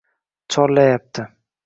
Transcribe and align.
chorlayapti 0.55 1.21